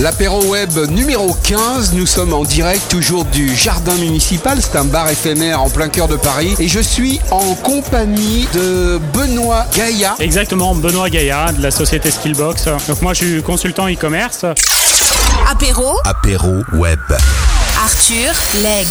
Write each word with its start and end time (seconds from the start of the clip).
L'apéro 0.00 0.42
web 0.46 0.70
numéro 0.88 1.36
15, 1.44 1.92
nous 1.92 2.06
sommes 2.06 2.32
en 2.32 2.42
direct 2.44 2.88
toujours 2.88 3.26
du 3.26 3.54
jardin 3.54 3.94
municipal, 3.96 4.56
c'est 4.62 4.78
un 4.78 4.84
bar 4.84 5.10
éphémère 5.10 5.60
en 5.60 5.68
plein 5.68 5.90
cœur 5.90 6.08
de 6.08 6.16
Paris 6.16 6.54
et 6.58 6.68
je 6.68 6.80
suis 6.80 7.20
en 7.30 7.54
compagnie 7.56 8.48
de 8.54 8.98
Benoît 9.12 9.66
Gaïa. 9.76 10.14
Exactement, 10.18 10.74
Benoît 10.74 11.10
Gaïa 11.10 11.52
de 11.52 11.62
la 11.62 11.70
société 11.70 12.10
Skillbox. 12.10 12.64
Donc 12.88 13.02
moi 13.02 13.12
je 13.12 13.24
suis 13.24 13.42
consultant 13.42 13.88
e-commerce. 13.88 14.46
Apéro, 15.50 15.98
Apéro 16.04 16.62
web. 16.72 16.98
Arthur, 17.90 18.32
Leg. 18.62 18.86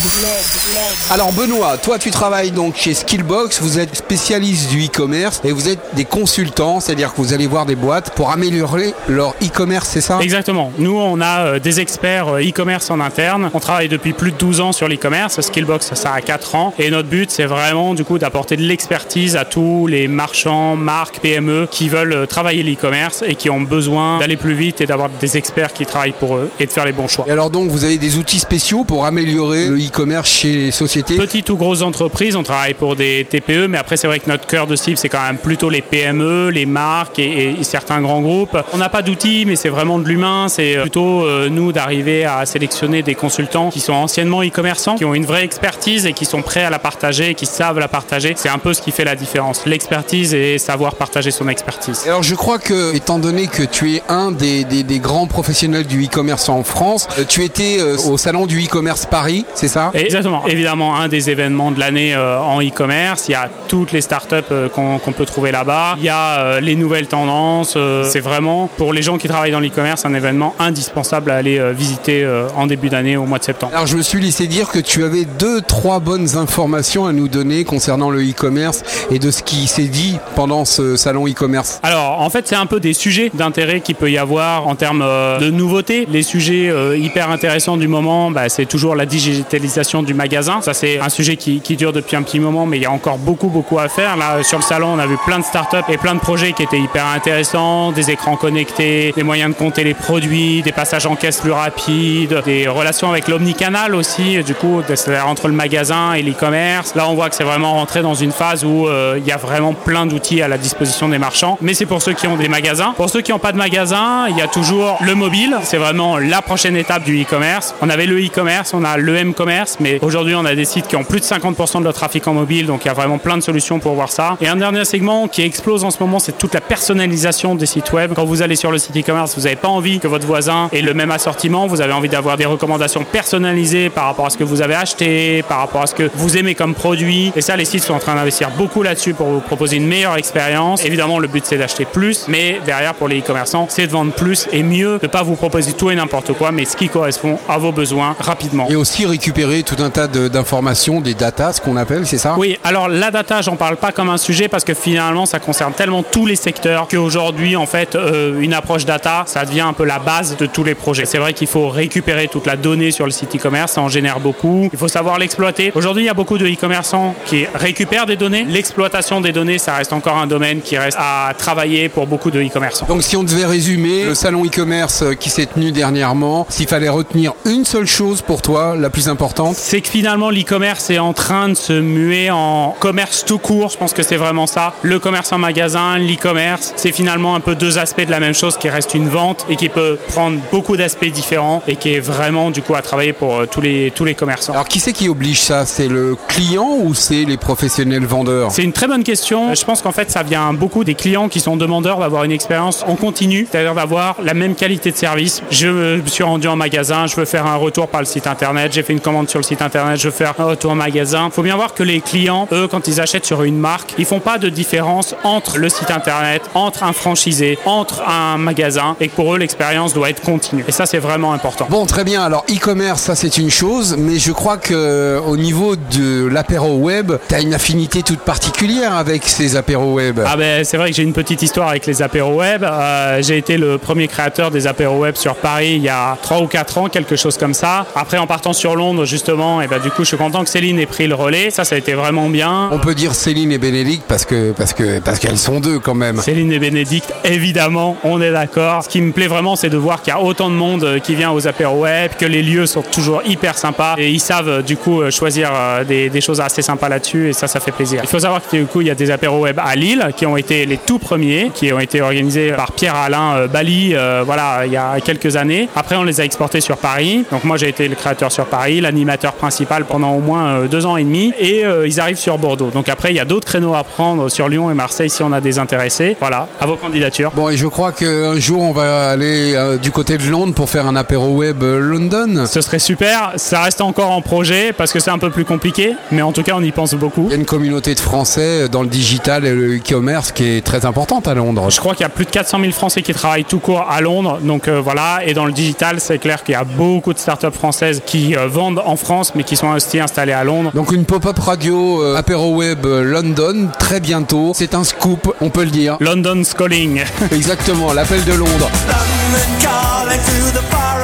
Alors 1.10 1.32
Benoît, 1.32 1.78
toi 1.78 1.98
tu 1.98 2.12
travailles 2.12 2.52
donc 2.52 2.76
chez 2.76 2.94
Skillbox, 2.94 3.62
vous 3.62 3.80
êtes 3.80 3.96
spécialiste 3.96 4.70
du 4.70 4.88
e-commerce 4.88 5.40
et 5.46 5.54
vous 5.54 5.70
êtes 5.70 5.80
des 5.94 6.04
consultants, 6.04 6.82
c'est-à-dire 6.82 7.14
que 7.14 7.22
vous 7.22 7.32
allez 7.34 7.48
voir 7.48 7.66
des 7.66 7.76
boîtes 7.76 8.10
pour 8.12 8.30
améliorer 8.30 8.94
leur 9.08 9.36
e-commerce, 9.42 9.90
c'est 9.94 10.02
ça? 10.02 10.20
Exactement. 10.22 10.74
Nous 10.80 10.98
on 10.98 11.22
a 11.22 11.40
euh, 11.46 11.60
des 11.60 11.80
experts 11.80 12.28
euh, 12.28 12.42
e-commerce 12.42 12.92
en 12.92 13.00
interne. 13.00 13.50
On 13.54 13.62
travaille 13.62 13.88
depuis 13.88 14.12
plus 14.12 14.34
de 14.34 14.38
12 14.38 14.60
ans 14.60 14.72
sur 14.74 14.90
l'e-commerce. 14.90 15.40
Skillbox 15.40 15.94
ça 15.94 16.12
a 16.12 16.20
4 16.20 16.56
ans 16.56 16.74
et 16.78 16.90
notre 16.92 17.08
but 17.08 17.32
c'est 17.32 17.46
vraiment 17.46 17.94
du 17.94 18.04
coup 18.04 18.18
d'apporter 18.18 18.58
de 18.58 18.64
l'expertise 18.64 19.38
à 19.38 19.46
tous 19.46 19.88
les 19.88 20.10
marchands, 20.10 20.76
marques, 20.76 21.20
PME 21.22 21.70
qui 21.72 21.88
veulent 21.88 22.14
euh, 22.14 22.26
travailler 22.26 22.64
l'e-commerce 22.64 23.24
et 23.26 23.36
qui 23.36 23.50
ont 23.50 23.62
besoin 23.62 24.20
d'aller 24.20 24.38
plus 24.38 24.56
vite 24.56 24.82
et 24.82 24.86
d'avoir 24.86 25.10
des 25.10 25.38
experts 25.38 25.72
qui 25.72 25.86
travaillent 25.86 26.12
pour 26.12 26.36
eux 26.36 26.52
et 26.60 26.66
de 26.66 26.72
faire 26.72 26.86
les 26.86 26.92
bons 26.92 27.08
choix. 27.08 27.24
Et 27.30 27.32
alors 27.32 27.50
donc 27.50 27.70
vous 27.70 27.86
avez 27.86 27.98
des 27.98 28.18
outils 28.18 28.40
spéciaux 28.40 28.84
pour 28.90 29.06
améliorer 29.06 29.68
le 29.68 29.78
e-commerce 29.78 30.28
chez 30.32 30.52
les 30.52 30.72
sociétés 30.72 31.16
Petites 31.16 31.48
ou 31.52 31.58
grosses 31.58 31.84
entreprises, 31.84 32.36
on 32.36 32.42
travaille 32.42 32.74
pour 32.74 32.96
des 32.96 33.24
TPE, 33.30 33.68
mais 33.70 33.78
après 33.78 33.98
c'est 33.98 34.08
vrai 34.08 34.18
que 34.18 34.28
notre 34.28 34.48
cœur 34.48 34.66
de 34.66 34.76
cible 34.76 34.98
c'est 34.98 35.10
quand 35.10 35.22
même 35.22 35.38
plutôt 35.38 35.70
les 35.70 35.84
PME, 35.84 36.50
les 36.50 36.66
marques 36.66 37.20
et, 37.20 37.52
et 37.60 37.64
certains 37.64 38.02
grands 38.02 38.22
groupes. 38.22 38.58
On 38.74 38.78
n'a 38.80 38.90
pas 38.90 39.04
d'outils, 39.04 39.46
mais 39.46 39.56
c'est 39.56 39.70
vraiment 39.70 40.00
de 40.00 40.06
l'humain. 40.08 40.48
C'est 40.50 40.76
plutôt 40.82 41.24
euh, 41.24 41.50
nous 41.50 41.72
d'arriver 41.72 42.26
à 42.26 42.48
sélectionner 42.48 43.04
des 43.04 43.14
consultants 43.14 43.70
qui 43.70 43.80
sont 43.80 43.94
anciennement 43.94 44.42
e-commerçants, 44.42 44.96
qui 44.96 45.06
ont 45.06 45.14
une 45.14 45.28
vraie 45.28 45.44
expertise 45.44 46.08
et 46.08 46.14
qui 46.14 46.26
sont 46.26 46.42
prêts 46.42 46.64
à 46.64 46.72
la 46.72 46.80
partager, 46.80 47.30
et 47.30 47.36
qui 47.36 47.46
savent 47.46 47.78
la 47.78 47.88
partager. 47.90 48.34
C'est 48.38 48.50
un 48.50 48.58
peu 48.58 48.74
ce 48.74 48.82
qui 48.82 48.90
fait 48.92 49.04
la 49.06 49.16
différence. 49.16 49.68
L'expertise 49.68 50.34
et 50.34 50.58
savoir 50.58 50.96
partager 50.96 51.30
son 51.30 51.48
expertise. 51.48 52.02
Alors 52.08 52.24
je 52.24 52.34
crois 52.34 52.58
que, 52.58 52.96
étant 52.96 53.20
donné 53.20 53.46
que 53.46 53.62
tu 53.62 53.94
es 53.94 54.02
un 54.10 54.32
des, 54.32 54.64
des- 54.64 54.82
des 54.82 54.98
grands 55.00 55.28
professionnels 55.28 55.86
du 55.86 56.06
e-commerce 56.06 56.50
en 56.50 56.64
France, 56.64 57.08
euh, 57.20 57.24
tu 57.28 57.44
étais 57.44 57.78
euh, 57.80 57.96
au 58.10 58.18
salon 58.18 58.48
du 58.48 58.60
e-commerce 58.70 59.06
Paris, 59.06 59.46
c'est 59.56 59.68
ça 59.68 59.92
Exactement. 59.94 60.46
Évidemment, 60.48 60.96
un 60.96 61.08
des 61.08 61.30
événements 61.30 61.72
de 61.72 61.80
l'année 61.80 62.14
euh, 62.14 62.40
en 62.40 62.62
e-commerce. 62.62 63.28
Il 63.28 63.32
y 63.32 63.36
a 63.36 63.50
toutes 63.68 63.92
les 63.92 64.02
startups 64.02 64.36
euh, 64.52 64.70
qu'on 64.70 65.12
peut 65.12 65.26
trouver 65.26 65.52
là-bas. 65.52 65.96
Il 65.98 66.04
y 66.04 66.10
a 66.10 66.40
euh, 66.40 66.60
les 66.60 66.76
nouvelles 66.76 67.08
tendances. 67.08 67.74
euh, 67.76 68.04
c'est 68.04 68.20
vraiment, 68.20 68.70
pour 68.78 68.94
les 68.94 69.02
gens 69.02 69.18
qui 69.18 69.28
travaillent 69.28 69.52
dans 69.52 69.60
l'e-commerce, 69.60 70.06
un 70.06 70.14
événement 70.14 70.54
indispensable 70.60 71.32
à 71.32 71.36
aller 71.36 71.60
visiter 71.74 72.28
en 72.56 72.68
début 72.68 72.90
d'année 72.90 73.18
au 73.18 73.26
mois 73.26 73.40
de 73.40 73.44
septembre. 73.44 73.72
Alors 73.74 73.88
je 73.88 73.98
me 73.98 74.02
suis 74.02 74.22
laissé 74.22 74.48
dire 74.48 74.70
que 74.70 74.80
tu 74.80 75.04
avais 75.04 75.26
deux, 75.26 75.62
trois 75.62 76.00
bonnes 76.00 76.38
informations 76.38 77.06
à 77.06 77.12
nous 77.12 77.28
donner 77.28 77.64
concernant 77.64 78.10
le 78.10 78.22
e-commerce 78.22 78.84
et 79.12 79.20
de 79.20 79.32
ce 79.32 79.42
qui 79.44 79.68
s'est 79.68 79.84
dit 79.88 80.18
pendant 80.36 80.66
ce 80.66 80.96
salon 80.96 81.28
e-commerce. 81.28 81.80
Alors, 81.84 82.22
en 82.22 82.30
fait, 82.30 82.48
c'est 82.48 82.56
un 82.56 82.66
peu 82.66 82.80
des 82.80 82.94
sujets 82.94 83.32
d'intérêt 83.34 83.82
qu'il 83.82 83.96
peut 83.96 84.12
y 84.12 84.18
avoir 84.18 84.68
en 84.68 84.76
termes 84.76 85.06
de 85.40 85.50
nouveautés. 85.50 86.08
Les 86.12 86.24
sujets 86.24 86.72
hyper 86.98 87.30
intéressants 87.32 87.78
du 87.78 87.88
moment, 87.88 88.32
bah, 88.32 88.50
c'est 88.50 88.59
toujours 88.66 88.96
la 88.96 89.06
digitalisation 89.06 90.04
du 90.04 90.14
magasin. 90.14 90.62
Ça, 90.62 90.74
c'est 90.74 91.00
un 91.00 91.10
sujet 91.10 91.36
qui, 91.36 91.62
qui 91.62 91.76
dure 91.76 91.94
depuis 91.94 92.16
un 92.16 92.24
petit 92.24 92.40
moment, 92.40 92.66
mais 92.66 92.78
il 92.78 92.84
y 92.84 92.86
a 92.86 92.92
encore 92.92 93.18
beaucoup, 93.18 93.50
beaucoup 93.50 93.80
à 93.80 93.90
faire. 93.90 94.18
Là, 94.18 94.44
sur 94.44 94.58
le 94.58 94.64
salon, 94.64 94.94
on 94.96 95.00
a 95.00 95.08
vu 95.08 95.18
plein 95.26 95.40
de 95.40 95.44
startups 95.44 95.90
et 95.90 95.98
plein 95.98 96.16
de 96.16 96.20
projets 96.20 96.54
qui 96.54 96.64
étaient 96.64 96.80
hyper 96.80 97.06
intéressants. 97.06 97.92
Des 97.92 98.12
écrans 98.12 98.36
connectés, 98.36 99.14
des 99.16 99.24
moyens 99.24 99.54
de 99.54 99.58
compter 99.58 99.84
les 99.84 99.94
produits, 99.94 100.62
des 100.62 100.72
passages 100.72 101.06
en 101.06 101.16
caisse 101.16 101.42
plus 101.42 101.52
rapides, 101.52 102.42
des 102.46 102.68
relations 102.68 103.10
avec 103.10 103.28
l'omnicanal 103.28 103.96
aussi, 103.96 104.44
du 104.44 104.54
coup, 104.54 104.82
entre 105.26 105.48
le 105.48 105.54
magasin 105.54 106.14
et 106.14 106.22
l'e-commerce. 106.22 106.96
Là, 106.96 107.08
on 107.10 107.16
voit 107.16 107.30
que 107.30 107.36
c'est 107.36 107.44
vraiment 107.44 107.74
rentré 107.74 108.02
dans 108.02 108.16
une 108.16 108.32
phase 108.32 108.64
où 108.64 108.88
euh, 108.88 109.16
il 109.18 109.26
y 109.26 109.32
a 109.32 109.38
vraiment 109.38 109.74
plein 109.74 110.06
d'outils 110.06 110.42
à 110.42 110.48
la 110.48 110.58
disposition 110.58 111.10
des 111.10 111.18
marchands. 111.18 111.58
Mais 111.62 111.74
c'est 111.74 111.86
pour 111.86 112.02
ceux 112.02 112.14
qui 112.14 112.28
ont 112.28 112.36
des 112.36 112.50
magasins. 112.50 112.94
Pour 112.96 113.10
ceux 113.10 113.22
qui 113.22 113.32
n'ont 113.32 113.40
pas 113.40 113.52
de 113.52 113.58
magasin, 113.58 114.28
il 114.30 114.38
y 114.38 114.42
a 114.42 114.48
toujours 114.48 114.98
le 115.02 115.16
mobile. 115.16 115.58
C'est 115.64 115.78
vraiment 115.78 116.18
la 116.18 116.42
prochaine 116.42 116.76
étape 116.76 117.04
du 117.04 117.22
e-commerce. 117.22 117.76
On 117.82 117.90
avait 117.90 118.06
le 118.06 118.20
e-commerce, 118.20 118.40
on 118.74 118.84
a 118.84 118.98
le 118.98 119.16
m-commerce, 119.16 119.78
mais 119.80 120.00
aujourd'hui, 120.02 120.36
on 120.36 120.46
a 120.46 120.56
des 120.56 120.66
sites 120.66 120.88
qui 120.88 120.96
ont 120.96 121.04
plus 121.04 121.20
de 121.20 121.26
50% 121.26 121.80
de 121.80 121.84
leur 121.84 121.94
trafic 121.94 122.28
en 122.28 122.34
mobile. 122.34 122.66
Donc, 122.66 122.86
il 122.86 122.88
y 122.88 122.92
a 122.92 122.94
vraiment 122.94 123.18
plein 123.18 123.38
de 123.38 123.44
solutions 123.44 123.80
pour 123.80 123.94
voir 123.94 124.12
ça. 124.12 124.38
Et 124.42 124.48
un 124.48 124.56
dernier 124.56 124.86
segment 124.86 125.28
qui 125.28 125.44
explose 125.44 125.84
en 125.84 125.92
ce 125.92 126.00
moment, 126.00 126.20
c'est 126.20 126.38
toute 126.38 126.54
la 126.54 126.62
personnalisation 126.62 127.56
des 127.56 127.66
sites 127.66 127.92
web. 127.92 128.14
Quand 128.16 128.26
vous 128.26 128.42
allez 128.42 128.56
sur 128.56 128.72
le 128.72 128.78
site 128.78 128.96
e-commerce, 128.98 129.36
vous 129.36 129.44
n'avez 129.44 129.56
pas 129.56 129.68
envie 129.68 130.00
que 130.00 130.08
votre 130.08 130.26
voisin 130.26 130.70
ait 130.72 130.82
le 130.82 130.94
même 130.94 131.12
assortiment. 131.12 131.68
Vous 131.68 131.82
avez 131.82 131.94
envie 131.94 132.10
d'avoir 132.10 132.38
des 132.38 132.46
recommandations 132.46 133.04
personnalisées 133.04 133.90
par 133.90 134.06
rapport 134.06 134.26
à 134.26 134.30
ce 134.30 134.38
que 134.38 134.44
vous 134.44 134.62
avez 134.62 134.76
acheté, 134.76 135.44
par 135.44 135.60
rapport 135.60 135.84
à 135.84 135.88
ce 135.88 135.96
que 135.96 136.10
vous 136.16 136.38
aimez 136.38 136.56
comme 136.56 136.74
produit. 136.74 137.32
Et 137.36 137.42
ça, 137.42 137.56
les 137.56 137.66
sites 137.66 137.84
sont 137.84 137.94
en 137.94 138.00
train 138.00 138.16
d'investir 138.16 138.50
beaucoup 138.52 138.84
là-dessus 138.84 139.14
pour 139.14 139.28
vous 139.28 139.42
proposer 139.42 139.78
une 139.78 139.88
meilleure 139.88 140.18
expérience. 140.18 140.84
Évidemment, 140.86 141.20
le 141.20 141.28
but 141.28 141.46
c'est 141.46 141.58
d'acheter 141.58 141.86
plus, 141.86 142.26
mais 142.28 142.60
derrière 142.66 142.96
pour 142.96 143.08
les 143.08 143.20
e-commerçants, 143.20 143.68
c'est 143.70 143.88
de 143.88 143.92
vendre 143.92 144.14
plus 144.14 144.48
et 144.52 144.64
mieux, 144.64 145.00
de 145.02 145.08
pas 145.08 145.24
vous 145.24 145.36
proposer 145.36 145.74
tout 145.74 145.90
et 145.92 145.96
n'importe 145.96 146.34
quoi, 146.34 146.52
mais 146.52 146.66
ce 146.66 146.76
qui 146.76 146.90
correspond 146.90 147.38
à 147.48 147.58
vos 147.58 147.72
besoins 147.72 148.16
rapidement. 148.20 148.39
Et 148.70 148.76
aussi 148.76 149.06
récupérer 149.06 149.64
tout 149.64 149.82
un 149.84 149.90
tas 149.90 150.08
de- 150.08 150.28
d'informations, 150.28 151.02
des 151.02 151.14
datas, 151.14 151.54
ce 151.54 151.62
qu'on 151.62 151.78
appelle, 151.78 152.06
c'est 152.08 152.18
ça? 152.18 152.36
Oui, 152.38 152.58
alors 152.64 152.88
la 152.88 153.12
data, 153.12 153.42
j'en 153.42 153.56
parle 153.56 153.78
pas 153.78 153.92
comme 153.92 154.10
un 154.10 154.18
sujet 154.18 154.48
parce 154.48 154.64
que 154.64 154.74
finalement, 154.74 155.26
ça 155.26 155.40
concerne 155.40 155.74
tellement 155.74 156.04
tous 156.04 156.26
les 156.26 156.36
secteurs 156.36 156.88
qu'aujourd'hui, 156.90 157.56
en 157.56 157.66
fait, 157.66 157.96
euh, 157.96 158.40
une 158.40 158.54
approche 158.54 158.86
data, 158.86 159.24
ça 159.26 159.46
devient 159.46 159.62
un 159.62 159.74
peu 159.74 159.86
la 159.86 160.00
base 160.00 160.38
de 160.38 160.46
tous 160.46 160.64
les 160.64 160.76
projets. 160.76 161.06
C'est 161.06 161.18
vrai 161.18 161.34
qu'il 161.34 161.48
faut 161.48 161.70
récupérer 161.70 162.28
toute 162.28 162.46
la 162.46 162.56
donnée 162.56 162.92
sur 162.92 163.06
le 163.06 163.12
site 163.12 163.36
e-commerce, 163.36 163.74
ça 163.74 163.82
en 163.82 163.90
génère 163.90 164.20
beaucoup. 164.20 164.70
Il 164.72 164.80
faut 164.80 164.88
savoir 164.88 165.18
l'exploiter. 165.20 165.72
Aujourd'hui, 165.76 166.04
il 166.04 166.08
y 166.08 166.10
a 166.10 166.14
beaucoup 166.14 166.38
de 166.38 166.48
e-commerçants 166.48 167.16
qui 167.26 167.46
récupèrent 167.54 168.06
des 168.06 168.16
données. 168.16 168.46
L'exploitation 168.48 169.22
des 169.22 169.32
données, 169.32 169.58
ça 169.58 169.76
reste 169.76 169.94
encore 169.94 170.18
un 170.18 170.28
domaine 170.28 170.62
qui 170.62 170.78
reste 170.78 170.98
à 171.00 171.34
travailler 171.38 171.90
pour 171.90 172.08
beaucoup 172.08 172.32
de 172.32 172.42
e-commerçants. 172.42 172.86
Donc 172.88 173.04
si 173.04 173.16
on 173.18 173.24
devait 173.24 173.46
résumer 173.46 174.06
le 174.06 174.16
salon 174.16 174.46
e-commerce 174.46 175.04
qui 175.20 175.30
s'est 175.30 175.46
tenu 175.46 175.72
dernièrement, 175.72 176.46
s'il 176.50 176.68
fallait 176.68 176.90
retenir 176.90 177.34
une 177.46 177.66
seule 177.66 177.86
chose 177.88 178.22
pour 178.30 178.44
toi, 178.44 178.76
la 178.78 178.92
plus 178.92 179.10
importante, 179.10 179.56
c'est 179.56 179.82
que 179.82 179.90
finalement 179.90 180.30
l'e-commerce 180.30 180.92
est 180.92 181.00
en 181.00 181.14
train 181.14 181.50
de 181.50 181.56
se 181.56 181.74
muer 181.74 182.30
en 182.30 182.76
commerce 182.80 183.26
tout 183.26 183.40
court. 183.40 183.70
Je 183.72 183.78
pense 183.78 183.92
que 183.92 184.04
c'est 184.04 184.18
vraiment 184.18 184.46
ça. 184.46 184.76
Le 184.84 185.00
commerce 185.00 185.32
en 185.32 185.40
magasin, 185.40 185.98
l'e-commerce, 185.98 186.74
c'est 186.76 186.92
finalement 186.92 187.34
un 187.34 187.40
peu 187.40 187.56
deux 187.56 187.80
aspects 187.80 188.06
de 188.06 188.12
la 188.12 188.20
même 188.20 188.36
chose 188.36 188.56
qui 188.56 188.70
reste 188.70 188.94
une 188.94 189.10
vente 189.10 189.48
et 189.50 189.56
qui 189.56 189.68
peut 189.68 189.98
prendre 190.10 190.38
beaucoup 190.52 190.78
d'aspects 190.78 191.08
différents 191.08 191.64
et 191.68 191.76
qui 191.76 191.96
est 191.96 192.00
vraiment 192.00 192.52
du 192.52 192.62
coup 192.62 192.76
à 192.76 192.84
travailler 192.84 193.14
pour 193.14 193.36
euh, 193.36 193.46
tous 193.48 193.62
les 193.62 193.90
tous 193.90 194.06
les 194.06 194.14
commerçants. 194.14 194.54
alors 194.54 194.68
qui 194.68 194.80
c'est 194.80 194.94
qui 194.94 195.10
oblige 195.10 195.42
ça? 195.42 195.66
C'est 195.66 195.88
le 195.88 196.16
client 196.28 196.78
ou 196.84 196.94
c'est 196.94 197.26
les 197.26 197.38
professionnels 197.38 198.06
vendeurs? 198.06 198.52
C'est 198.52 198.62
une 198.62 198.74
très 198.74 198.88
bonne 198.88 199.04
question. 199.04 199.56
Je 199.56 199.66
pense 199.66 199.82
qu'en 199.82 199.92
fait, 199.92 200.12
ça 200.12 200.22
vient 200.22 200.54
beaucoup 200.54 200.84
des 200.84 200.94
clients 200.94 201.30
qui 201.30 201.40
sont 201.40 201.58
demandeurs 201.58 201.98
d'avoir 201.98 202.26
une 202.26 202.32
expérience 202.32 202.86
en 202.88 202.96
continu, 202.96 203.48
c'est-à-dire 203.50 203.74
d'avoir 203.74 204.18
la 204.24 204.36
même 204.36 204.54
qualité 204.54 204.92
de 204.92 204.98
service. 204.98 205.42
Je 205.50 205.98
me 205.98 206.06
suis 206.06 206.24
rendu 206.24 206.48
en 206.48 206.56
magasin, 206.56 207.08
je 207.08 207.16
veux 207.16 207.26
faire 207.26 207.48
un 207.48 207.56
retour 207.56 207.88
par 207.88 208.02
le 208.02 208.06
site 208.06 208.19
internet, 208.28 208.74
j'ai 208.74 208.84
fait 208.84 208.94
une 208.94 209.00
commande 209.00 209.30
sur 209.30 209.40
le 209.40 209.44
site 209.44 209.62
internet, 209.62 210.00
je 210.00 210.10
faire 210.10 210.34
un 210.40 210.46
retour 210.46 210.72
en 210.72 210.76
magasin. 210.76 211.30
Faut 211.32 211.44
bien 211.44 211.56
voir 211.56 211.74
que 211.74 211.84
les 211.84 212.02
clients, 212.02 212.48
eux, 212.52 212.68
quand 212.68 212.88
ils 212.88 213.00
achètent 213.00 213.26
sur 213.26 213.44
une 213.44 213.58
marque, 213.58 213.94
ils 213.98 214.06
font 214.06 214.20
pas 214.20 214.38
de 214.38 214.50
différence 214.50 215.16
entre 215.24 215.58
le 215.58 215.70
site 215.70 215.92
internet, 215.92 216.42
entre 216.54 216.84
un 216.84 216.94
franchisé, 216.94 217.58
entre 217.66 218.04
un 218.08 218.38
magasin, 218.38 218.96
et 219.00 219.08
que 219.08 219.16
pour 219.16 219.34
eux, 219.34 219.38
l'expérience 219.38 219.94
doit 219.94 220.10
être 220.10 220.22
continue. 220.22 220.64
Et 220.68 220.72
ça, 220.72 220.86
c'est 220.86 221.00
vraiment 221.00 221.34
important. 221.34 221.68
Bon, 221.70 221.86
très 221.86 222.04
bien. 222.04 222.24
Alors, 222.24 222.46
e-commerce, 222.50 223.04
ça 223.04 223.16
c'est 223.16 223.38
une 223.38 223.52
chose, 223.52 223.96
mais 223.98 224.18
je 224.18 224.32
crois 224.32 224.58
que 224.58 225.20
au 225.26 225.38
niveau 225.38 225.76
de 225.76 226.28
l'apéro 226.28 226.76
web, 226.76 227.14
tu 227.28 227.36
as 227.36 227.42
une 227.42 227.54
affinité 227.54 228.04
toute 228.04 228.20
particulière 228.20 228.96
avec 228.96 229.24
ces 229.24 229.56
apéros 229.56 229.94
web. 229.94 230.20
Ah 230.26 230.36
ben 230.36 230.64
c'est 230.64 230.78
vrai 230.78 230.90
que 230.90 230.96
j'ai 230.96 231.04
une 231.04 231.14
petite 231.14 231.42
histoire 231.42 231.70
avec 231.70 231.86
les 231.86 232.02
apéros 232.02 232.36
web. 232.36 232.64
Euh, 232.64 233.22
j'ai 233.22 233.38
été 233.38 233.58
le 233.58 233.78
premier 233.78 234.08
créateur 234.08 234.52
des 234.52 234.68
apéros 234.68 235.00
web 235.00 235.16
sur 235.16 235.36
Paris 235.36 235.76
il 235.76 235.84
y 235.84 235.90
a 235.90 236.18
3 236.22 236.42
ou 236.42 236.48
4 236.48 236.78
ans, 236.78 236.90
quelque 236.90 237.16
chose 237.16 237.38
comme 237.38 237.54
ça. 237.54 237.86
Après 237.96 238.09
en 238.18 238.28
partant 238.28 238.54
sur 238.54 238.76
Londres 238.76 239.06
justement, 239.06 239.62
et 239.62 239.68
ben 239.68 239.80
du 239.80 239.92
coup 239.92 240.04
je 240.04 240.10
suis 240.10 240.18
content 240.18 240.44
que 240.44 240.50
Céline 240.50 240.80
ait 240.80 240.86
pris 240.86 241.08
le 241.08 241.16
relais. 241.16 241.50
Ça 241.52 241.64
ça 241.64 241.76
a 241.76 241.78
été 241.78 241.94
vraiment 241.94 242.30
bien. 242.30 242.70
On 242.72 242.80
peut 242.80 242.96
dire 242.96 243.14
Céline 243.14 243.52
et 243.52 243.58
Bénédicte 243.58 244.04
parce 244.08 244.26
que 244.26 244.52
parce 244.52 244.74
que 244.74 245.00
parce 245.00 245.20
qu'elles 245.20 245.38
sont 245.38 245.60
deux 245.60 245.80
quand 245.80 245.96
même. 245.96 246.22
Céline 246.22 246.52
et 246.52 246.60
Bénédicte, 246.60 247.14
évidemment, 247.24 247.98
on 248.04 248.22
est 248.22 248.32
d'accord. 248.32 248.84
Ce 248.84 248.90
qui 248.90 249.02
me 249.02 249.12
plaît 249.12 249.28
vraiment, 249.28 249.56
c'est 249.56 249.70
de 249.70 249.78
voir 249.78 250.02
qu'il 250.02 250.14
y 250.14 250.16
a 250.16 250.22
autant 250.22 250.50
de 250.50 250.56
monde 250.56 250.84
euh, 250.84 251.00
qui 251.00 251.16
vient 251.16 251.32
aux 251.32 251.48
apéros 251.48 251.82
web, 251.82 252.12
que 252.18 252.26
les 252.26 252.42
lieux 252.42 252.66
sont 252.66 252.82
toujours 252.82 253.22
hyper 253.26 253.58
sympas 253.58 253.96
et 253.98 254.10
ils 254.10 254.20
savent 254.20 254.50
euh, 254.50 254.62
du 254.62 254.78
coup 254.78 255.02
euh, 255.02 255.12
choisir 255.12 255.52
des, 255.88 256.10
des 256.10 256.22
choses 256.22 256.42
assez 256.42 256.62
sympas 256.62 256.90
là-dessus 256.90 257.30
et 257.30 257.34
ça, 257.34 257.48
ça 257.48 257.60
fait 257.60 257.72
plaisir. 257.72 258.02
Il 258.04 258.10
faut 258.10 258.20
savoir 258.20 258.42
que 258.42 258.58
du 258.58 258.66
coup, 258.66 258.82
il 258.82 258.88
y 258.88 258.92
a 258.92 258.96
des 258.96 259.12
apéros 259.12 259.40
web 259.40 259.60
à 259.64 259.76
Lille 259.76 260.10
qui 260.16 260.26
ont 260.26 260.38
été 260.38 260.66
les 260.66 260.78
tout 260.78 261.00
premiers, 261.00 261.52
qui 261.54 261.72
ont 261.74 261.80
été 261.80 262.02
organisés 262.02 262.52
par 262.52 262.72
Pierre-Alain 262.72 263.36
euh, 263.36 263.48
Bali, 263.48 263.92
euh, 263.94 264.24
voilà, 264.26 264.66
il 264.66 264.72
y 264.72 264.78
a 264.78 265.00
quelques 265.02 265.36
années. 265.36 265.70
Après, 265.76 265.96
on 265.96 266.04
les 266.04 266.22
a 266.22 266.26
exportés 266.26 266.62
sur 266.62 266.78
Paris. 266.78 267.26
Donc 267.32 267.44
moi, 267.44 267.58
j'ai 267.58 267.70
été 267.70 267.88
le 267.88 267.96
créateur 268.00 268.32
sur 268.32 268.46
Paris, 268.46 268.82
l'animateur 268.82 269.34
principal 269.34 269.86
pendant 269.86 270.14
au 270.14 270.20
moins 270.20 270.48
euh, 270.48 270.68
deux 270.68 270.86
ans 270.86 270.98
et 270.98 271.04
demi, 271.04 271.34
et 271.40 271.66
euh, 271.66 271.88
ils 271.88 272.00
arrivent 272.00 272.18
sur 272.18 272.38
Bordeaux. 272.38 272.72
Donc 272.72 272.90
après, 272.90 273.12
il 273.12 273.16
y 273.16 273.20
a 273.20 273.26
d'autres 273.26 273.46
créneaux 273.46 273.76
à 273.76 273.84
prendre 273.84 274.30
sur 274.30 274.50
Lyon 274.50 274.72
et 274.72 274.74
Marseille 274.74 275.10
si 275.10 275.22
on 275.22 275.32
a 275.32 275.42
des 275.42 275.60
intéressés. 275.60 276.18
Voilà, 276.20 276.48
à 276.60 276.66
vos 276.66 276.76
candidatures. 276.76 277.32
Bon, 277.36 277.50
et 277.50 277.58
je 277.58 277.68
crois 277.68 277.92
qu'un 277.92 278.40
jour, 278.40 278.62
on 278.62 278.72
va 278.72 279.10
aller 279.10 279.54
euh, 279.56 279.78
du 279.78 279.92
côté 279.92 280.18
de 280.18 280.24
Londres 280.30 280.54
pour 280.54 280.70
faire 280.70 280.88
un 280.88 280.96
apéro 280.96 281.30
web 281.30 281.62
London. 281.62 282.46
Ce 282.48 282.62
serait 282.62 282.80
super. 282.80 283.34
Ça 283.36 283.62
reste 283.62 283.82
encore 283.82 284.12
en 284.12 284.22
projet 284.22 284.74
parce 284.74 284.92
que 284.92 285.00
c'est 285.00 285.12
un 285.12 285.20
peu 285.20 285.30
plus 285.30 285.46
compliqué, 285.46 285.96
mais 286.12 286.22
en 286.22 286.32
tout 286.32 286.44
cas, 286.44 286.54
on 286.56 286.64
y 286.64 286.72
pense 286.72 286.94
beaucoup. 286.96 287.26
Il 287.28 287.32
y 287.32 287.34
a 287.34 287.38
une 287.38 287.46
communauté 287.46 287.94
de 287.94 288.00
Français 288.00 288.70
dans 288.70 288.82
le 288.82 288.90
digital 288.90 289.46
et 289.46 289.54
le 289.54 289.78
e-commerce 289.78 290.32
qui 290.32 290.58
est 290.58 290.66
très 290.66 290.86
importante 290.86 291.28
à 291.28 291.34
Londres. 291.34 291.70
Je 291.70 291.80
crois 291.80 291.94
qu'il 291.94 292.04
y 292.04 292.06
a 292.06 292.10
plus 292.10 292.26
de 292.26 292.32
400 292.32 292.60
000 292.60 292.72
Français 292.72 293.02
qui 293.02 293.14
travaillent 293.14 293.46
tout 293.46 293.60
court 293.60 293.88
à 293.90 294.02
Londres. 294.02 294.40
Donc 294.42 294.68
euh, 294.68 294.80
voilà, 294.82 295.20
et 295.26 295.34
dans 295.34 295.46
le 295.46 295.52
digital, 295.52 296.00
c'est 296.00 296.20
clair 296.20 296.44
qu'il 296.44 296.54
y 296.54 296.56
a 296.56 296.64
beaucoup 296.64 297.14
de 297.14 297.20
startups 297.20 297.52
françaises 297.52 297.79
qui 298.06 298.36
euh, 298.36 298.48
vendent 298.48 298.82
en 298.86 298.96
France, 298.96 299.34
mais 299.36 299.44
qui 299.44 299.56
sont 299.56 299.68
aussi 299.70 300.00
installées 300.00 300.34
à 300.34 300.44
Londres. 300.44 300.72
Donc 300.74 300.92
une 300.92 301.06
pop-up 301.06 301.40
radio 301.40 302.04
euh, 302.04 302.16
apéro 302.16 302.56
web 302.56 302.86
euh, 302.86 303.04
London 303.04 303.70
très 303.80 304.00
bientôt. 304.00 304.52
C'est 304.56 304.76
un 304.76 304.84
scoop, 304.84 305.34
on 305.42 305.50
peut 305.50 305.64
le 305.64 305.72
dire. 305.72 305.98
London's 306.00 306.54
Calling. 306.54 307.04
Exactement, 307.32 307.94
l'appel 307.94 308.24
de 308.26 308.34
Londres. 308.34 308.70
London 308.88 309.62
calling 309.62 310.99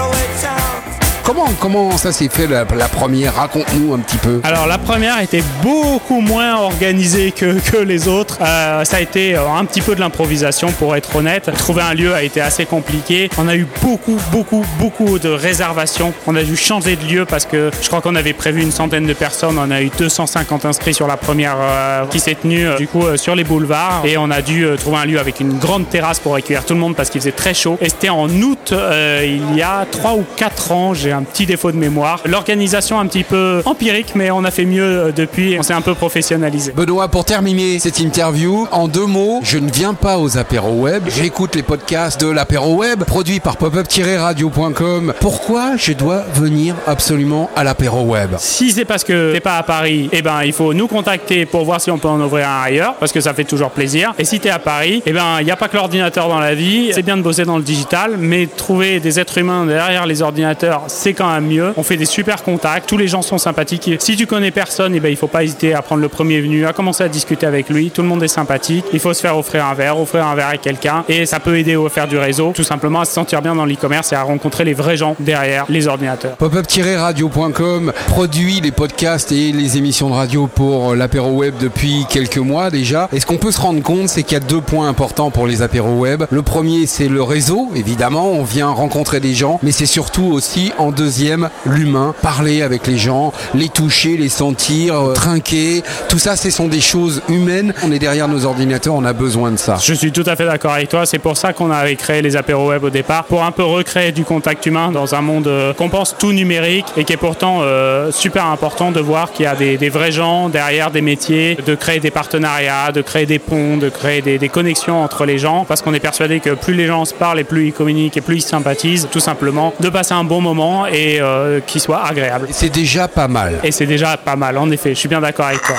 Comment, 1.25 1.47
comment 1.59 1.97
ça 1.97 2.11
s'est 2.11 2.29
fait 2.29 2.45
la, 2.45 2.65
première? 2.65 3.33
Raconte-nous 3.33 3.95
un 3.95 3.97
petit 3.97 4.17
peu. 4.17 4.41
Alors 4.43 4.67
la 4.67 4.77
première 4.77 5.19
était 5.19 5.43
beaucoup 5.63 6.21
moins 6.21 6.55
organisée 6.57 7.31
que, 7.31 7.59
que 7.71 7.77
les 7.77 8.07
autres. 8.07 8.37
Euh, 8.41 8.83
ça 8.83 8.97
a 8.97 8.99
été 8.99 9.35
euh, 9.35 9.49
un 9.49 9.65
petit 9.65 9.81
peu 9.81 9.95
de 9.95 10.01
l'improvisation 10.01 10.71
pour 10.73 10.95
être 10.95 11.15
honnête. 11.15 11.49
Trouver 11.57 11.81
un 11.81 11.95
lieu 11.95 12.13
a 12.13 12.21
été 12.21 12.41
assez 12.41 12.67
compliqué. 12.67 13.31
On 13.39 13.47
a 13.47 13.55
eu 13.55 13.65
beaucoup, 13.81 14.19
beaucoup, 14.31 14.63
beaucoup 14.77 15.17
de 15.17 15.29
réservations. 15.29 16.13
On 16.27 16.35
a 16.35 16.43
dû 16.43 16.55
changer 16.55 16.95
de 16.95 17.03
lieu 17.05 17.25
parce 17.25 17.47
que 17.47 17.71
je 17.81 17.87
crois 17.87 18.01
qu'on 18.01 18.15
avait 18.15 18.33
prévu 18.33 18.61
une 18.61 18.71
centaine 18.71 19.07
de 19.07 19.13
personnes. 19.13 19.57
On 19.57 19.71
a 19.71 19.81
eu 19.81 19.89
250 19.97 20.65
inscrits 20.65 20.93
sur 20.93 21.07
la 21.07 21.17
première 21.17 21.57
euh, 21.59 22.05
qui 22.05 22.19
s'est 22.19 22.35
tenue 22.35 22.67
du 22.77 22.87
coup 22.87 23.01
sur 23.15 23.35
les 23.35 23.43
boulevards 23.43 24.03
et 24.05 24.19
on 24.19 24.29
a 24.29 24.43
dû 24.43 24.67
trouver 24.77 24.97
un 24.97 25.05
lieu 25.05 25.19
avec 25.19 25.39
une 25.39 25.57
grande 25.57 25.89
terrasse 25.89 26.19
pour 26.19 26.35
accueillir 26.35 26.65
tout 26.65 26.75
le 26.75 26.79
monde 26.79 26.95
parce 26.95 27.09
qu'il 27.09 27.19
faisait 27.19 27.31
très 27.31 27.55
chaud. 27.55 27.79
Et 27.81 27.89
c'était 27.89 28.09
en 28.09 28.29
août 28.29 28.75
il 29.23 29.55
y 29.55 29.63
a 29.63 29.87
3 29.89 30.13
ou 30.13 30.23
4 30.35 30.71
ans. 30.71 30.93
Un 31.15 31.23
petit 31.23 31.45
défaut 31.45 31.71
de 31.71 31.77
mémoire. 31.77 32.21
L'organisation 32.25 32.99
un 32.99 33.07
petit 33.07 33.23
peu 33.23 33.61
empirique 33.65 34.13
mais 34.15 34.31
on 34.31 34.43
a 34.43 34.51
fait 34.51 34.65
mieux 34.65 34.83
euh, 34.83 35.11
depuis. 35.11 35.57
On 35.59 35.63
s'est 35.63 35.73
un 35.73 35.81
peu 35.81 35.95
professionnalisé. 35.95 36.71
Benoît, 36.73 37.07
pour 37.07 37.25
terminer 37.25 37.79
cette 37.79 37.99
interview, 37.99 38.67
en 38.71 38.87
deux 38.87 39.05
mots, 39.05 39.39
je 39.43 39.57
ne 39.57 39.71
viens 39.71 39.93
pas 39.93 40.19
aux 40.19 40.37
apéros 40.37 40.81
web. 40.81 41.03
J'écoute 41.07 41.55
les 41.55 41.63
podcasts 41.63 42.21
de 42.21 42.29
l'apéro 42.29 42.75
web, 42.75 43.03
produits 43.03 43.39
par 43.39 43.57
popup-radio.com. 43.57 45.13
Pourquoi 45.19 45.77
je 45.77 45.93
dois 45.93 46.23
venir 46.33 46.75
absolument 46.87 47.49
à 47.55 47.63
l'apéro 47.63 48.01
web? 48.01 48.31
Si 48.37 48.71
c'est 48.71 48.85
parce 48.85 49.03
que 49.03 49.33
t'es 49.33 49.39
pas 49.39 49.57
à 49.57 49.63
Paris, 49.63 50.09
eh 50.11 50.21
ben 50.21 50.43
il 50.43 50.53
faut 50.53 50.73
nous 50.73 50.87
contacter 50.87 51.45
pour 51.45 51.63
voir 51.65 51.81
si 51.81 51.91
on 51.91 51.97
peut 51.97 52.07
en 52.07 52.19
ouvrir 52.19 52.47
un 52.47 52.63
ailleurs, 52.63 52.95
parce 52.95 53.11
que 53.11 53.21
ça 53.21 53.33
fait 53.33 53.43
toujours 53.43 53.71
plaisir. 53.71 54.13
Et 54.19 54.25
si 54.25 54.39
t'es 54.39 54.49
à 54.49 54.59
Paris, 54.59 55.01
eh 55.05 55.13
ben 55.13 55.37
il 55.39 55.45
n'y 55.45 55.51
a 55.51 55.55
pas 55.55 55.67
que 55.67 55.77
l'ordinateur 55.77 56.27
dans 56.27 56.39
la 56.39 56.55
vie. 56.55 56.91
C'est 56.93 57.03
bien 57.03 57.17
de 57.17 57.21
bosser 57.21 57.45
dans 57.45 57.57
le 57.57 57.63
digital, 57.63 58.15
mais 58.17 58.47
trouver 58.47 58.99
des 58.99 59.19
êtres 59.19 59.37
humains 59.37 59.65
derrière 59.65 60.05
les 60.05 60.21
ordinateurs, 60.21 60.83
quand 61.13 61.31
même 61.31 61.47
mieux. 61.47 61.73
On 61.77 61.83
fait 61.83 61.97
des 61.97 62.05
super 62.05 62.43
contacts, 62.43 62.87
tous 62.87 62.97
les 62.97 63.07
gens 63.07 63.21
sont 63.21 63.37
sympathiques. 63.37 63.89
Si 63.99 64.15
tu 64.15 64.27
connais 64.27 64.51
personne, 64.51 64.95
eh 64.95 64.99
ben 64.99 65.09
il 65.09 65.17
faut 65.17 65.27
pas 65.27 65.43
hésiter 65.43 65.73
à 65.73 65.81
prendre 65.81 66.01
le 66.01 66.09
premier 66.09 66.41
venu, 66.41 66.65
à 66.65 66.73
commencer 66.73 67.03
à 67.03 67.07
discuter 67.07 67.45
avec 67.45 67.69
lui. 67.69 67.91
Tout 67.91 68.01
le 68.01 68.07
monde 68.07 68.23
est 68.23 68.27
sympathique. 68.27 68.85
Il 68.93 68.99
faut 68.99 69.13
se 69.13 69.21
faire 69.21 69.37
offrir 69.37 69.65
un 69.65 69.73
verre, 69.73 69.99
offrir 69.99 70.25
un 70.25 70.35
verre 70.35 70.49
à 70.49 70.57
quelqu'un, 70.57 71.03
et 71.07 71.25
ça 71.25 71.39
peut 71.39 71.57
aider 71.57 71.75
au 71.75 71.89
faire 71.89 72.07
du 72.07 72.17
réseau, 72.17 72.51
tout 72.55 72.63
simplement 72.63 73.01
à 73.01 73.05
se 73.05 73.13
sentir 73.13 73.41
bien 73.41 73.55
dans 73.55 73.65
l'e-commerce 73.65 74.11
et 74.11 74.15
à 74.15 74.23
rencontrer 74.23 74.63
les 74.63 74.73
vrais 74.73 74.97
gens 74.97 75.15
derrière 75.19 75.65
les 75.69 75.87
ordinateurs. 75.87 76.35
Popup-radio.com 76.37 77.93
produit 78.07 78.61
les 78.61 78.71
podcasts 78.71 79.31
et 79.31 79.51
les 79.51 79.77
émissions 79.77 80.09
de 80.09 80.15
radio 80.15 80.47
pour 80.47 80.95
l'apéro 80.95 81.31
web 81.31 81.55
depuis 81.59 82.05
quelques 82.09 82.37
mois 82.37 82.69
déjà. 82.69 83.09
Et 83.13 83.19
ce 83.19 83.25
qu'on 83.25 83.37
peut 83.37 83.51
se 83.51 83.61
rendre 83.61 83.81
compte, 83.81 84.09
c'est 84.09 84.23
qu'il 84.23 84.33
y 84.33 84.41
a 84.41 84.45
deux 84.45 84.61
points 84.61 84.87
importants 84.87 85.31
pour 85.31 85.47
les 85.47 85.61
apéros 85.61 85.99
web. 85.99 86.23
Le 86.29 86.41
premier, 86.41 86.85
c'est 86.85 87.07
le 87.07 87.23
réseau, 87.23 87.69
évidemment, 87.75 88.31
on 88.31 88.43
vient 88.43 88.69
rencontrer 88.69 89.19
des 89.19 89.33
gens, 89.33 89.59
mais 89.63 89.71
c'est 89.71 89.85
surtout 89.85 90.25
aussi 90.25 90.71
en 90.77 90.91
deuxième, 90.95 91.49
l'humain, 91.65 92.15
parler 92.21 92.61
avec 92.63 92.87
les 92.87 92.97
gens, 92.97 93.33
les 93.53 93.69
toucher, 93.69 94.17
les 94.17 94.29
sentir, 94.29 94.95
euh, 94.95 95.13
trinquer. 95.13 95.83
Tout 96.09 96.17
ça, 96.17 96.35
ce 96.35 96.49
sont 96.49 96.67
des 96.67 96.81
choses 96.81 97.21
humaines. 97.29 97.73
On 97.83 97.91
est 97.91 97.99
derrière 97.99 98.27
nos 98.27 98.45
ordinateurs, 98.45 98.95
on 98.95 99.05
a 99.05 99.13
besoin 99.13 99.51
de 99.51 99.57
ça. 99.57 99.77
Je 99.81 99.93
suis 99.93 100.11
tout 100.11 100.23
à 100.25 100.35
fait 100.35 100.45
d'accord 100.45 100.73
avec 100.73 100.89
toi. 100.89 101.05
C'est 101.05 101.19
pour 101.19 101.37
ça 101.37 101.53
qu'on 101.53 101.69
avait 101.69 101.95
créé 101.95 102.21
les 102.21 102.35
apéros 102.35 102.69
web 102.69 102.83
au 102.83 102.89
départ, 102.89 103.25
pour 103.25 103.43
un 103.43 103.51
peu 103.51 103.63
recréer 103.63 104.11
du 104.11 104.23
contact 104.23 104.65
humain 104.65 104.91
dans 104.91 105.13
un 105.13 105.21
monde 105.21 105.47
euh, 105.47 105.73
qu'on 105.73 105.89
pense 105.89 106.15
tout 106.17 106.31
numérique 106.31 106.85
et 106.97 107.03
qui 107.03 107.13
est 107.13 107.17
pourtant 107.17 107.59
euh, 107.61 108.11
super 108.11 108.45
important 108.45 108.91
de 108.91 108.99
voir 108.99 109.31
qu'il 109.31 109.43
y 109.43 109.47
a 109.47 109.55
des, 109.55 109.89
vrais 109.89 110.11
gens 110.11 110.49
derrière 110.49 110.91
des 110.91 111.01
métiers, 111.01 111.57
de 111.65 111.75
créer 111.75 111.99
des 111.99 112.11
partenariats, 112.11 112.91
de 112.91 113.01
créer 113.01 113.25
des 113.25 113.39
ponts, 113.39 113.77
de 113.77 113.89
créer 113.89 114.21
des, 114.21 114.37
des 114.37 114.49
connexions 114.49 115.03
entre 115.03 115.25
les 115.25 115.37
gens, 115.37 115.65
parce 115.67 115.81
qu'on 115.81 115.93
est 115.93 115.99
persuadé 115.99 116.39
que 116.39 116.51
plus 116.51 116.73
les 116.73 116.87
gens 116.87 117.05
se 117.05 117.13
parlent 117.13 117.39
et 117.39 117.43
plus 117.43 117.67
ils 117.67 117.73
communiquent 117.73 118.17
et 118.17 118.21
plus 118.21 118.37
ils 118.37 118.41
se 118.41 118.49
sympathisent, 118.49 119.07
tout 119.11 119.19
simplement, 119.19 119.73
de 119.79 119.89
passer 119.89 120.13
un 120.13 120.23
bon 120.23 120.41
moment 120.41 120.84
et 120.91 121.19
euh, 121.21 121.59
qu'il 121.59 121.81
soit 121.81 122.05
agréable. 122.05 122.47
C'est 122.51 122.69
déjà 122.69 123.07
pas 123.07 123.27
mal. 123.27 123.59
Et 123.63 123.71
c'est 123.71 123.85
déjà 123.85 124.17
pas 124.17 124.35
mal, 124.35 124.57
en 124.57 124.69
effet. 124.71 124.89
Je 124.89 124.99
suis 124.99 125.09
bien 125.09 125.21
d'accord 125.21 125.47
avec 125.47 125.61
toi. 125.61 125.75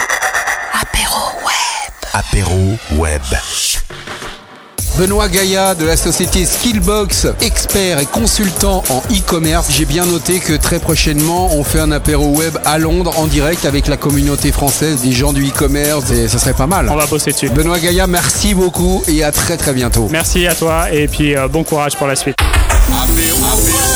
Apéro 0.81 1.21
web. 1.45 2.13
Apéro 2.13 2.77
web. 2.97 3.23
Benoît 4.99 5.29
Gaïa 5.29 5.75
de 5.75 5.85
la 5.85 5.95
société 5.95 6.47
Skillbox, 6.47 7.27
expert 7.43 7.99
et 7.99 8.07
consultant 8.07 8.83
en 8.89 9.03
e-commerce. 9.13 9.67
J'ai 9.71 9.85
bien 9.85 10.07
noté 10.07 10.41
que 10.41 10.55
très 10.55 10.79
prochainement, 10.79 11.51
on 11.55 11.65
fait 11.65 11.81
un 11.81 11.93
apéro 11.93 12.29
web 12.29 12.57
à 12.65 12.79
Londres 12.79 13.13
en 13.19 13.27
direct 13.27 13.67
avec 13.67 13.89
la 13.89 13.99
communauté 13.99 14.53
française 14.53 15.03
des 15.03 15.13
gens 15.13 15.35
du 15.35 15.47
e-commerce 15.47 16.11
et 16.13 16.29
ça 16.29 16.39
serait 16.39 16.55
pas 16.55 16.67
mal. 16.67 16.89
On 16.89 16.97
va 16.97 17.05
bosser 17.05 17.33
dessus. 17.33 17.51
Benoît 17.51 17.79
Gaïa, 17.79 18.07
merci 18.07 18.55
beaucoup 18.55 19.03
et 19.07 19.23
à 19.23 19.33
très 19.33 19.59
très 19.59 19.75
bientôt. 19.75 20.09
Merci 20.11 20.47
à 20.47 20.55
toi 20.55 20.91
et 20.91 21.09
puis 21.09 21.37
euh, 21.37 21.47
bon 21.47 21.63
courage 21.63 21.95
pour 21.95 22.07
la 22.07 22.17
suite. 22.17 22.37
Apéro. 22.89 23.96